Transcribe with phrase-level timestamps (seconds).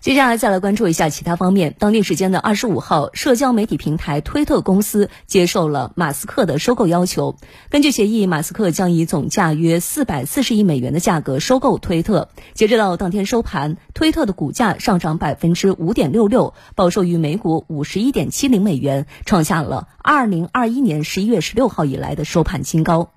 [0.00, 1.74] 接下来再来关注一下其他方面。
[1.78, 7.36] 当地时间的二十五号，社交媒体平台推特公司接受了马斯克的收购要求。
[7.68, 12.28] 根据协议，马斯克将以总价约四百四十亿美元的价格收购推特。
[12.54, 23.10] 截止到当天收盘，推特的股价上涨百分之五点六六，报收于每股五十一点七零美元，创下了二零二一年十一月十六号以来的收盘新高。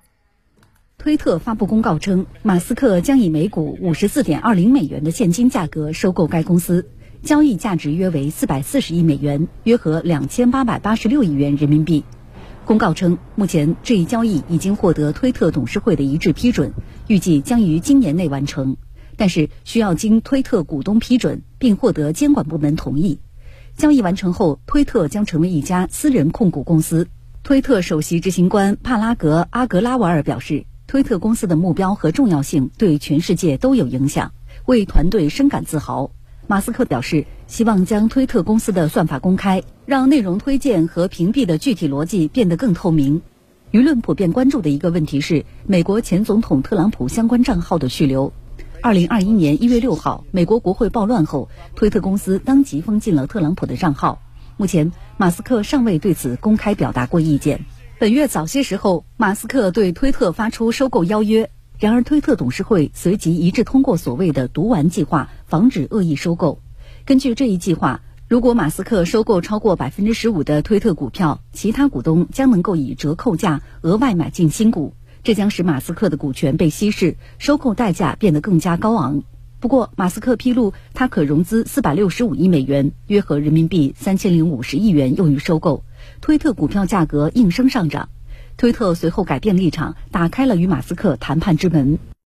[1.02, 6.86] 推特发布公告称，马斯克将以每股五十四点二零美元的现金价格收购该公司，
[7.24, 12.04] 交易价值约为四百四十亿美元，约合两千八百八十六亿元人民币。
[12.64, 16.72] 公告称，目前这一交易已经获得推特董事会的一致批准，
[17.08, 18.76] 预计将于今年内完成，
[19.16, 23.18] 但是需要经推特股东批准并获得监管部门同意。
[23.76, 27.08] 交易完成后，推特将成为一家私人控股公司。
[27.42, 30.64] 推特首席执行官帕拉格·阿格拉瓦尔表示。
[30.92, 34.30] 推特公司的目标和重要性对全世界都有影响，
[34.66, 36.10] 为团队深感自豪。
[36.46, 43.22] 马斯克表示，希望将推特公司的算法公开，让内容推荐和屏蔽的具体逻辑变得更透明。
[43.70, 48.30] 舆论普遍关注的一个问题是美国前总统特朗普相关账号的续留。
[48.82, 54.20] 二零二一年一月六号，美国国会暴乱后，推特公司当即封禁了特朗普的账号。
[54.58, 57.64] 目前，马斯克尚未对此公开表达过意见。
[58.02, 66.60] 本月早些时候，马斯克对推特发出收购邀约，然而推特董事会随即一致通过所谓的“毒丸计划”，防止恶意收购。
[67.04, 79.22] 根据这一计划，如果马斯克收购超过百分之十五的推特股票，其他股东将能够以折扣价额外买进新股，这将使马斯克的股权被稀释，收购代价变得更加高昂。
[79.62, 85.84] 不过，马斯克披露他可融资四百六十五亿美元，约合人民币三千零五十亿元，用于收购。
[86.20, 88.08] 推特股票价格应声上涨，
[88.56, 92.00] 推特随后改变立场，打开了与马斯克谈判之门。